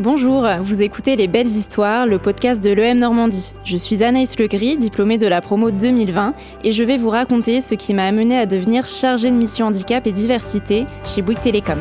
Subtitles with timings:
[0.00, 3.54] Bonjour, vous écoutez Les Belles Histoires, le podcast de l'EM Normandie.
[3.64, 6.34] Je suis Anaïs Legris, diplômée de la promo 2020,
[6.64, 10.04] et je vais vous raconter ce qui m'a amené à devenir chargée de mission handicap
[10.08, 11.78] et diversité chez Bouygues Télécom.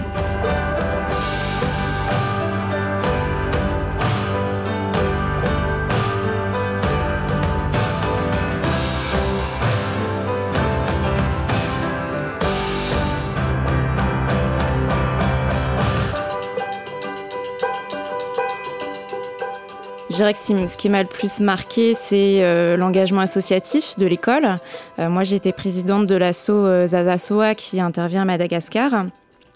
[20.13, 24.59] Je dirais que ce qui m'a le plus marqué, c'est euh, l'engagement associatif de l'école.
[24.99, 29.05] Euh, moi, j'ai été présidente de l'asso euh, Zazasoa qui intervient à Madagascar.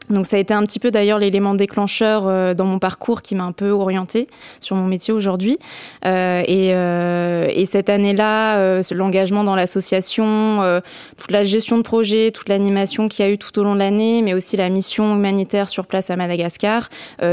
[0.09, 3.43] Donc ça a été un petit peu d'ailleurs l'élément déclencheur dans mon parcours qui m'a
[3.43, 4.27] un peu orientée
[4.61, 5.59] sur mon métier aujourd'hui.
[6.05, 10.81] et, et, cette année-là, l'engagement dans l'association,
[11.17, 13.79] toute la gestion de projet, toute l'animation qu'il y a eu tout au long de
[13.79, 16.87] l'année, mais aussi la mission humanitaire sur place à Madagascar,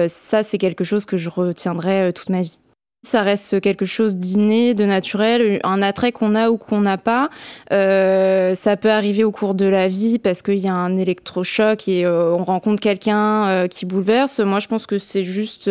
[0.09, 2.59] ça c'est quelque chose que je retiendrai toute ma vie.
[3.05, 7.29] Ça reste quelque chose d'inné, de naturel, un attrait qu'on a ou qu'on n'a pas.
[7.71, 11.87] Euh, ça peut arriver au cours de la vie parce qu'il y a un électrochoc
[11.87, 14.41] et euh, on rencontre quelqu'un euh, qui bouleverse.
[14.41, 15.71] Moi, je pense que c'est juste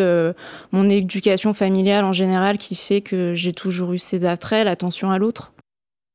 [0.72, 5.18] mon éducation familiale en général qui fait que j'ai toujours eu ces attraits, l'attention à
[5.18, 5.54] l'autre.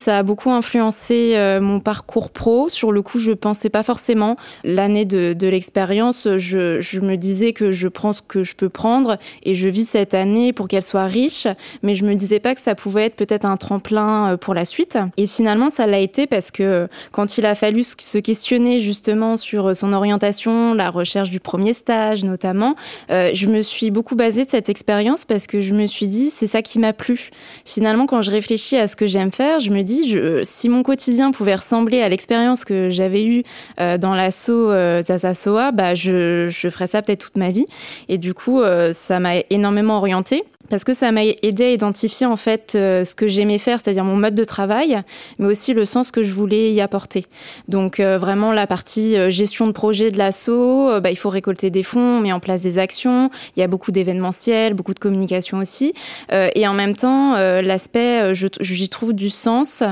[0.01, 2.69] Ça a beaucoup influencé euh, mon parcours pro.
[2.69, 4.37] Sur le coup, je pensais pas forcément.
[4.63, 9.57] L'année de, l'expérience, je, me disais que je prends ce que je peux prendre et
[9.57, 11.49] je vis cette année pour qu'elle soit riche,
[11.83, 14.65] mais je me disais pas que ça pouvait être peut-être un tremplin euh, pour la
[14.65, 14.97] suite.
[15.17, 19.75] Et finalement, ça l'a été parce que quand il a fallu se questionner justement sur
[19.75, 22.77] son orientation, la recherche du premier stage notamment,
[23.11, 26.31] euh, je me suis beaucoup basée de cette expérience parce que je me suis dit
[26.31, 27.31] c'est ça qui m'a plu.
[27.65, 31.31] Finalement, quand je réfléchis à ce que j'aime faire, je me je, si mon quotidien
[31.31, 33.43] pouvait ressembler à l'expérience que j'avais eue
[33.81, 37.67] euh, dans l'assaut euh, Zazasoa, bah je, je ferais ça peut-être toute ma vie.
[38.09, 42.27] Et du coup, euh, ça m'a énormément orientée parce que ça m'a aidé à identifier
[42.27, 45.01] en fait euh, ce que j'aimais faire, c'est-à-dire mon mode de travail,
[45.39, 47.27] mais aussi le sens que je voulais y apporter.
[47.69, 51.71] Donc euh, vraiment la partie euh, gestion de projet de l'assaut, bah, il faut récolter
[51.71, 54.99] des fonds, on met en place des actions, il y a beaucoup d'événementiels, beaucoup de
[54.99, 55.95] communication aussi,
[56.31, 59.83] et en même temps l'aspect, j'y trouve du sens.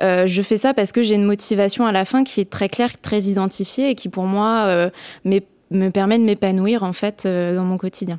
[0.00, 3.00] je fais ça parce que j'ai une motivation à la fin qui est très claire,
[3.00, 4.90] très identifiée et qui pour moi
[5.24, 8.18] me permet de m'épanouir en fait dans mon quotidien.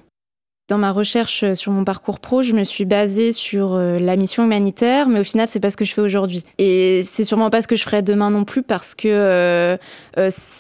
[0.68, 4.16] Dans ma recherche euh, sur mon parcours pro, je me suis basée sur euh, la
[4.16, 6.42] mission humanitaire, mais au final, c'est pas ce que je fais aujourd'hui.
[6.58, 9.78] Et c'est sûrement pas ce que je ferai demain non plus parce que euh,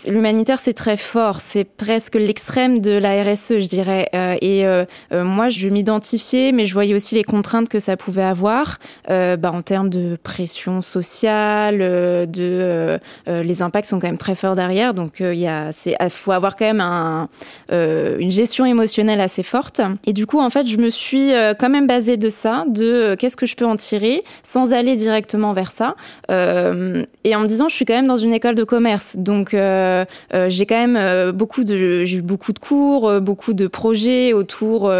[0.07, 1.41] l'humanitaire, c'est très fort.
[1.41, 4.07] C'est presque l'extrême de la RSE, je dirais.
[4.13, 4.63] et
[5.11, 8.77] moi, je m'identifiais, mais je voyais aussi les contraintes que ça pouvait avoir
[9.07, 14.93] bah, en termes de pression sociale, de les impacts sont quand même très forts derrière.
[14.93, 17.29] Donc, il y a, c'est, faut avoir quand même un,
[17.71, 19.81] une gestion émotionnelle assez forte.
[20.05, 22.85] Et du coup, en fait, je me suis euh, quand même basée de ça, de
[22.85, 25.95] euh, qu'est-ce que je peux en tirer, sans aller directement vers ça.
[26.31, 29.51] Euh, et en me disant, je suis quand même dans une école de commerce, donc
[29.51, 34.91] j'ai quand même beaucoup de, eu beaucoup de cours, beaucoup de projets autour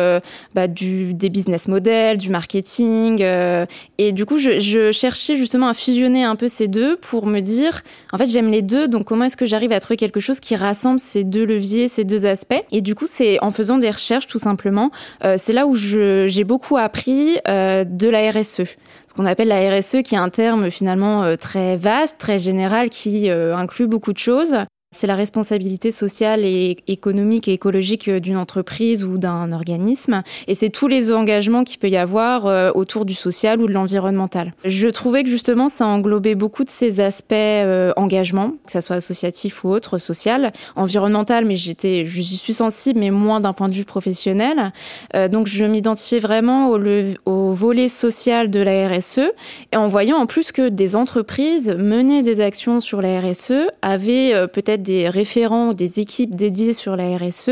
[0.54, 3.24] bah, du des business models, du marketing.
[3.98, 7.82] et du coup, je cherchais justement à fusionner un peu ces deux pour me dire,
[8.12, 10.56] en fait, j'aime les deux, donc comment est-ce que j'arrive à trouver quelque chose qui
[10.56, 12.64] rassemble ces deux leviers, ces deux aspects?
[12.72, 14.84] Et du coup, c'est en faisant des recherches tout simplement
[15.23, 18.63] euh, c'est là où j'ai beaucoup appris euh, de la RSE
[19.07, 22.90] ce qu'on appelle la RSE, qui est un terme finalement euh, très vaste, très général,
[22.90, 24.57] qui inclut beaucoup de choses.
[24.96, 30.24] C'est la responsabilité sociale et économique et écologique d'une entreprise ou d'un organisme.
[30.48, 33.74] Et c'est tous les engagements qu'il peut y avoir euh, autour du social ou de
[33.74, 34.54] l'environnemental.
[34.64, 38.96] Je trouvais que justement, ça englobait beaucoup de ces aspects euh, engagement, que ça soit
[38.96, 43.76] associatif ou autre, social, environnemental, mais j'étais, j'y suis sensible, mais moins d'un point de
[43.76, 44.72] vue professionnel.
[45.14, 46.80] Euh, donc, je m'identifiais vraiment au,
[47.26, 49.20] au volet social de la RSE
[49.74, 54.48] et en voyant en plus que des entreprises menaient des actions sur la RSE, avaient
[54.48, 57.51] peut-être des référents, des équipes dédiées sur la RSE.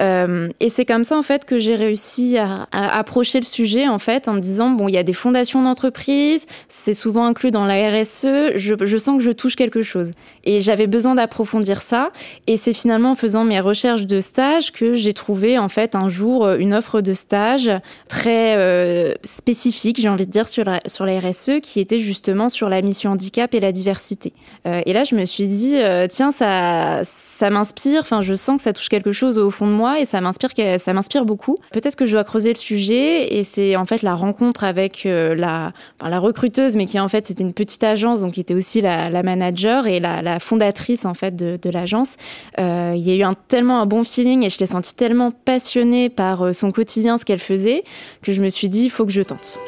[0.00, 3.98] Euh, et c'est comme ça en fait que j'ai réussi à, approcher le sujet en
[3.98, 7.66] fait en me disant bon il y a des fondations d'entreprise, c'est souvent inclus dans
[7.66, 8.56] la RSE.
[8.56, 10.12] Je sens que je touche quelque chose
[10.48, 12.10] et j'avais besoin d'approfondir ça.
[12.46, 16.08] Et c'est finalement en faisant mes recherches de stage que j'ai trouvé en fait un
[16.08, 17.70] jour une offre de stage
[18.08, 22.48] très euh, spécifique, j'ai envie de dire sur la, sur la RSE qui était justement
[22.48, 24.32] sur la mission handicap et la diversité.
[24.66, 28.00] Euh, et là je me suis dit euh, tiens ça ça, m'inspire.
[28.00, 30.50] Enfin, je sens que ça touche quelque chose au fond de moi et ça m'inspire,
[30.78, 31.56] ça m'inspire beaucoup.
[31.72, 35.34] Peut-être que je dois creuser le sujet et c'est en fait la rencontre avec euh,
[35.34, 35.72] la,
[36.02, 39.22] la recruteuse, mais qui en fait c'était une petite agence, donc qui était aussi la,
[39.22, 42.16] manager et la fondatrice en fait de, l'agence.
[42.58, 45.30] Euh, il y a eu un, tellement un bon feeling et je l'ai senti tellement
[45.30, 47.84] passionnée par son quotidien, ce qu'elle faisait,
[48.22, 49.58] que je me suis dit, il faut que je tente.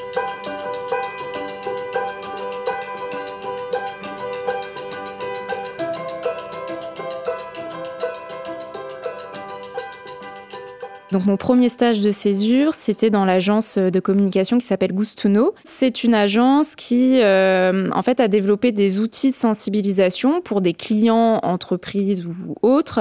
[11.12, 15.54] Donc mon premier stage de césure, c'était dans l'agence de communication qui s'appelle Gustuno.
[15.64, 20.72] C'est une agence qui, euh, en fait, a développé des outils de sensibilisation pour des
[20.72, 23.00] clients, entreprises ou autres,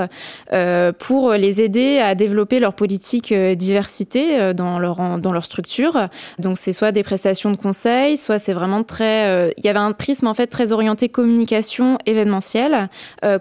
[0.53, 5.45] euh, pour les aider à développer leur politique euh, diversité euh, dans leur dans leur
[5.45, 6.07] structure.
[6.39, 9.27] Donc c'est soit des prestations de conseil, soit c'est vraiment très.
[9.27, 12.89] Euh, il y avait un prisme en fait très orienté communication événementielle.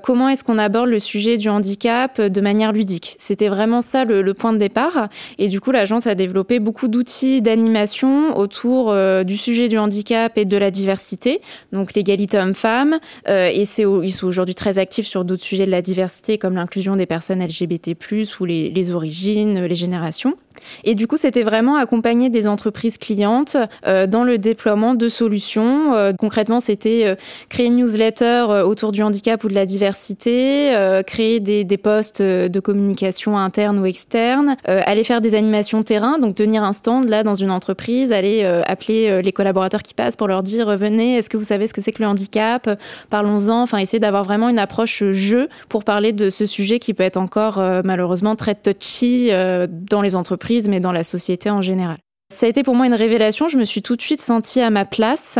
[0.03, 3.17] comment est-ce qu'on aborde le sujet du handicap de manière ludique?
[3.19, 5.09] C'était vraiment ça le, le point de départ.
[5.39, 10.37] Et du coup, l'agence a développé beaucoup d'outils d'animation autour euh, du sujet du handicap
[10.37, 11.41] et de la diversité,
[11.73, 12.99] donc l'égalité homme-femme.
[13.29, 16.55] Euh, et c'est, ils sont aujourd'hui très actifs sur d'autres sujets de la diversité, comme
[16.55, 17.97] l'inclusion des personnes LGBT+,
[18.41, 20.35] ou les, les origines, les générations.
[20.83, 23.57] Et du coup, c'était vraiment accompagner des entreprises clientes
[23.87, 25.95] euh, dans le déploiement de solutions.
[26.19, 27.17] Concrètement, c'était
[27.49, 30.73] créer une newsletter autour du handicap ou de la diversité,
[31.07, 36.35] créer des, des postes de communication interne ou externe, aller faire des animations terrain, donc
[36.35, 40.43] tenir un stand là dans une entreprise, aller appeler les collaborateurs qui passent pour leur
[40.43, 42.69] dire venez, est-ce que vous savez ce que c'est que le handicap
[43.11, 43.63] Parlons-en.
[43.63, 47.17] Enfin, essayer d'avoir vraiment une approche jeu pour parler de ce sujet qui peut être
[47.17, 51.99] encore malheureusement très touchy dans les entreprises mais dans la société en général.
[52.31, 53.49] Ça a été pour moi une révélation.
[53.49, 55.39] Je me suis tout de suite sentie à ma place,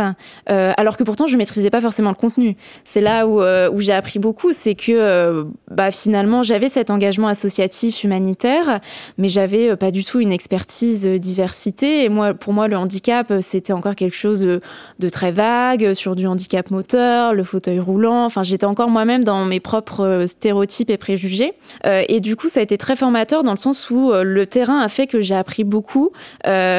[0.49, 2.57] euh, alors que pourtant je maîtrisais pas forcément le contenu.
[2.83, 6.89] C'est là où, euh, où j'ai appris beaucoup, c'est que euh, bah, finalement j'avais cet
[6.89, 8.79] engagement associatif humanitaire,
[9.19, 12.05] mais j'avais euh, pas du tout une expertise euh, diversité.
[12.05, 16.25] Et moi, pour moi, le handicap c'était encore quelque chose de, très vague sur du
[16.25, 18.25] handicap moteur, le fauteuil roulant.
[18.25, 21.53] Enfin, j'étais encore moi-même dans mes propres stéréotypes et préjugés.
[21.85, 24.87] et du coup, ça a été très formateur dans le sens où le terrain a
[24.87, 26.11] fait que j'ai appris beaucoup.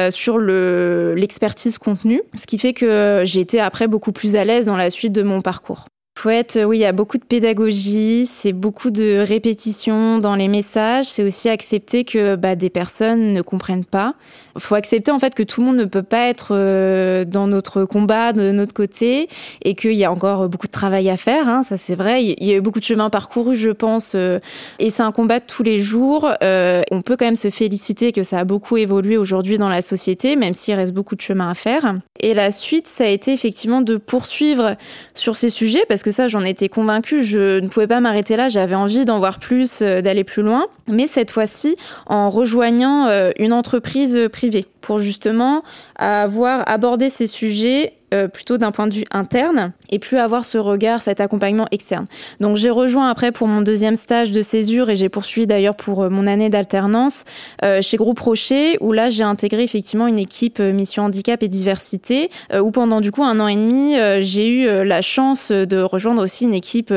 [0.07, 4.45] euh, sur le l'expertise contenu, ce qui fait que j'ai été après beaucoup plus à
[4.45, 5.85] l'aise dans la suite de mon parcours.
[6.21, 10.49] Faut être, oui, il y a beaucoup de pédagogie, c'est beaucoup de répétition dans les
[10.49, 11.07] messages.
[11.07, 14.13] C'est aussi accepter que bah, des personnes ne comprennent pas.
[14.59, 17.85] Faut accepter en fait que tout le monde ne peut pas être euh, dans notre
[17.85, 19.29] combat de notre côté
[19.63, 21.47] et qu'il y a encore beaucoup de travail à faire.
[21.47, 22.23] Hein, ça c'est vrai.
[22.23, 24.39] Il y a eu beaucoup de chemin parcouru, je pense, euh,
[24.77, 26.31] et c'est un combat de tous les jours.
[26.43, 29.81] Euh, on peut quand même se féliciter que ça a beaucoup évolué aujourd'hui dans la
[29.81, 31.95] société, même s'il reste beaucoup de chemin à faire.
[32.19, 34.75] Et la suite, ça a été effectivement de poursuivre
[35.15, 37.23] sur ces sujets parce que ça, j'en étais convaincue.
[37.23, 38.49] Je ne pouvais pas m'arrêter là.
[38.49, 40.67] J'avais envie d'en voir plus, euh, d'aller plus loin.
[40.87, 41.75] Mais cette fois-ci,
[42.05, 45.63] en rejoignant euh, une entreprise privée pour justement
[45.95, 50.57] avoir abordé ces sujets euh, plutôt d'un point de vue interne et plus avoir ce
[50.57, 52.07] regard, cet accompagnement externe.
[52.41, 56.03] Donc j'ai rejoint après pour mon deuxième stage de césure et j'ai poursuivi d'ailleurs pour
[56.03, 57.23] euh, mon année d'alternance
[57.63, 62.29] euh, chez Groupe Rocher où là j'ai intégré effectivement une équipe mission handicap et diversité
[62.53, 66.45] où pendant du coup un an et demi j'ai eu la chance de rejoindre aussi
[66.45, 66.93] une équipe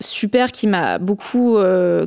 [0.00, 1.58] super qui m'a beaucoup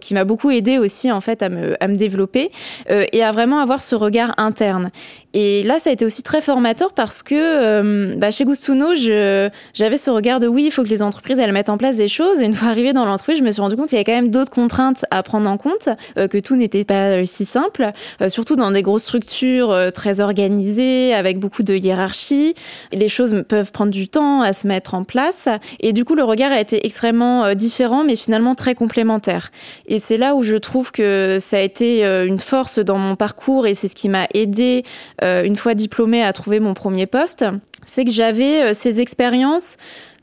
[0.01, 2.51] qui m'a beaucoup aidé aussi en fait à me à me développer
[2.89, 4.91] et à vraiment avoir ce regard interne.
[5.33, 9.97] Et là, ça a été aussi très formateur parce que euh, bah, chez Gustuno, j'avais
[9.97, 12.41] ce regard de oui, il faut que les entreprises elles mettent en place des choses.
[12.41, 14.19] Et une fois arrivée dans l'entreprise, je me suis rendu compte qu'il y avait quand
[14.19, 17.91] même d'autres contraintes à prendre en compte, euh, que tout n'était pas euh, si simple,
[18.27, 22.55] surtout dans des grosses structures très organisées, avec beaucoup de hiérarchie.
[22.91, 25.47] Les choses peuvent prendre du temps à se mettre en place.
[25.79, 29.51] Et du coup, le regard a été extrêmement différent, mais finalement très complémentaire.
[29.85, 33.67] Et c'est là où je trouve que ça a été une force dans mon parcours
[33.67, 34.83] et c'est ce qui m'a aidé
[35.21, 37.45] une fois diplômée à trouver mon premier poste,
[37.85, 39.77] c'est que j'avais euh, ces expériences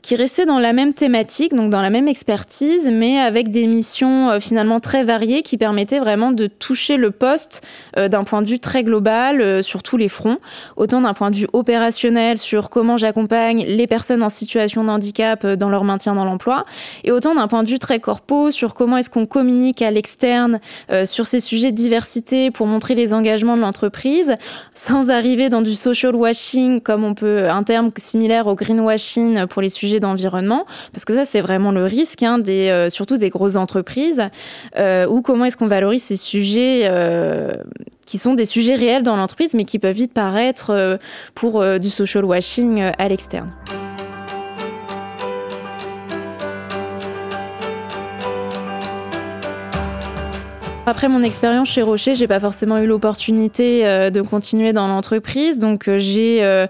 [0.07, 4.29] qui restait dans la même thématique, donc dans la même expertise, mais avec des missions
[4.29, 7.61] euh, finalement très variées qui permettaient vraiment de toucher le poste
[7.97, 10.37] euh, d'un point de vue très global euh, sur tous les fronts,
[10.77, 15.45] autant d'un point de vue opérationnel sur comment j'accompagne les personnes en situation de handicap
[15.45, 16.63] dans leur maintien dans l'emploi,
[17.03, 20.61] et autant d'un point de vue très corpo sur comment est-ce qu'on communique à l'externe
[21.03, 24.35] sur ces sujets de diversité pour montrer les engagements de l'entreprise,
[24.73, 29.61] sans arriver dans du social washing comme on peut un terme similaire au greenwashing pour
[29.61, 33.29] les sujets d'environnement, parce que ça c'est vraiment le risque, hein, des, euh, surtout des
[33.29, 34.23] grosses entreprises,
[34.77, 37.53] euh, ou comment est-ce qu'on valorise ces sujets euh,
[38.05, 40.97] qui sont des sujets réels dans l'entreprise, mais qui peuvent vite paraître
[41.35, 43.51] pour du social washing à l'externe.
[50.89, 55.59] Après mon expérience chez Rocher, j'ai pas forcément eu l'opportunité euh, de continuer dans l'entreprise,
[55.59, 56.65] donc euh, j'ai, euh,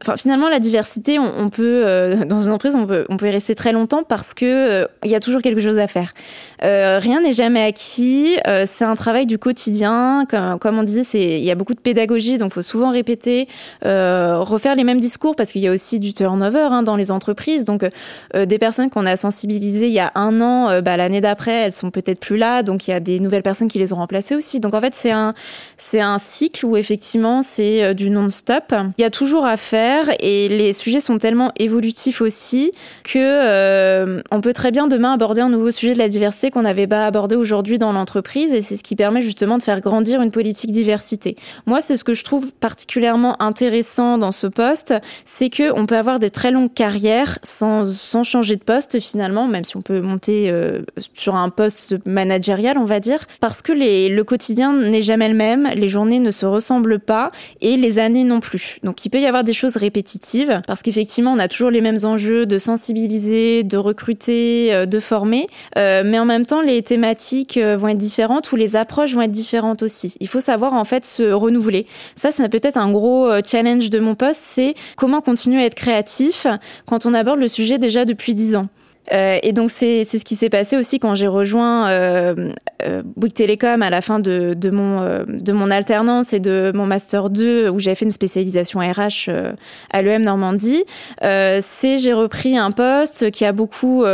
[0.00, 1.84] enfin finalement la diversité, on, peut
[2.24, 5.16] dans une entreprise, on peut, on peut y rester très longtemps parce que il y
[5.16, 6.12] a toujours quelque chose à faire.
[6.62, 8.36] rien n'est jamais acquis,
[8.66, 11.80] c'est un travail du quotidien, comme, comme on disait, c'est il y a beaucoup de
[11.80, 13.48] pédagogie, donc faut souvent répéter,
[13.82, 17.64] refaire les mêmes discours parce qu'il y a aussi du turnover hein, dans les entreprises,
[17.64, 17.84] donc
[18.34, 21.90] des personnes qu'on a sensibilisées il y a un an, bah, l'année d'après, elles sont
[21.90, 24.60] peut-être plus là, donc il y a des nouvelles personnes qui les ont remplacées aussi.
[24.60, 25.34] Donc en fait, c'est un,
[25.76, 28.74] c'est un cycle où effectivement c'est euh, du non-stop.
[28.98, 32.72] Il y a toujours à faire et les sujets sont tellement évolutifs aussi
[33.04, 36.62] que euh, on peut très bien demain aborder un nouveau sujet de la diversité qu'on
[36.62, 40.22] n'avait pas abordé aujourd'hui dans l'entreprise et c'est ce qui permet justement de faire grandir
[40.22, 41.36] une politique diversité.
[41.66, 45.96] Moi, c'est ce que je trouve particulièrement intéressant dans ce poste, c'est que on peut
[45.96, 50.00] avoir des très longues carrières sans, sans changer de poste finalement, même si on peut
[50.00, 50.82] monter euh,
[51.14, 55.88] sur un poste managérial, dire, parce que les, le quotidien n'est jamais le même, les
[55.88, 57.30] journées ne se ressemblent pas
[57.60, 58.78] et les années non plus.
[58.82, 61.98] Donc il peut y avoir des choses répétitives, parce qu'effectivement on a toujours les mêmes
[62.02, 67.58] enjeux de sensibiliser, de recruter, euh, de former, euh, mais en même temps les thématiques
[67.58, 70.14] euh, vont être différentes ou les approches vont être différentes aussi.
[70.18, 71.86] Il faut savoir en fait se renouveler.
[72.16, 76.46] Ça c'est peut-être un gros challenge de mon poste, c'est comment continuer à être créatif
[76.86, 78.68] quand on aborde le sujet déjà depuis dix ans.
[79.12, 82.52] Euh, et donc c'est ce qui s'est passé aussi quand j'ai rejoint euh,
[82.82, 86.72] euh, Bouygues Télécom à la fin de, de mon euh, de mon alternance et de
[86.74, 89.52] mon master 2 où j'avais fait une spécialisation RH euh,
[89.90, 90.84] à l'EM Normandie.
[91.20, 94.04] c'est j'ai repris un poste qui a beaucoup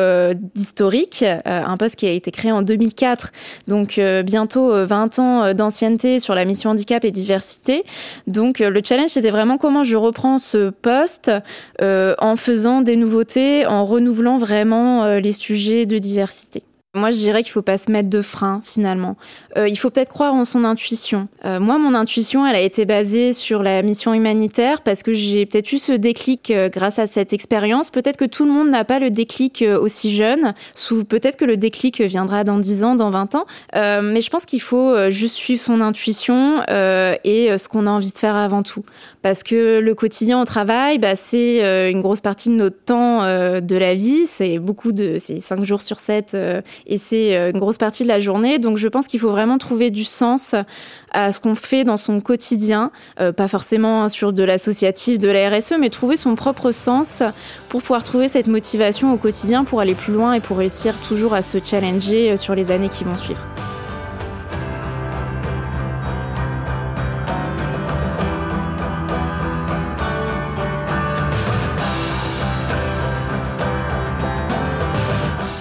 [0.55, 3.33] d'historique, un poste qui a été créé en 2004,
[3.69, 7.85] donc bientôt 20 ans d'ancienneté sur la mission handicap et diversité.
[8.27, 11.31] Donc le challenge c'était vraiment comment je reprends ce poste
[11.81, 16.63] en faisant des nouveautés, en renouvelant vraiment euh, les sujets de diversité.
[16.97, 19.17] Moi, je dirais qu'il faut pas se mettre de frein finalement.
[19.59, 21.29] Euh, il faut peut-être croire en son intuition.
[21.45, 25.45] Euh, moi, mon intuition, elle a été basée sur la mission humanitaire parce que j'ai
[25.45, 27.91] peut-être eu ce déclic euh, grâce à cette expérience.
[27.91, 30.55] Peut-être que tout le monde n'a pas le déclic aussi jeune.
[31.07, 33.45] Peut-être que le déclic viendra dans 10 ans, dans 20 ans.
[33.75, 38.19] Mais je pense qu'il faut juste suivre son intuition et ce qu'on a envie de
[38.19, 38.85] faire avant tout.
[39.23, 43.77] Parce que le quotidien au travail, bah, c'est une grosse partie de notre temps de
[43.77, 44.27] la vie.
[44.27, 46.37] C'est beaucoup de, c'est 5 jours sur 7
[46.87, 48.59] et c'est euh, une grosse partie de la journée.
[48.59, 50.55] Donc je pense qu'il faut vraiment trouver du sens
[51.13, 52.91] à ce qu'on fait dans son quotidien,
[53.21, 57.23] euh, pas forcément sur de l'associatif, de la RSE, mais trouver son propre sens
[57.69, 61.35] pour pouvoir trouver cette motivation au quotidien pour aller plus loin et pour réussir toujours
[61.35, 63.41] à se challenger euh, sur les années qui vont suivre.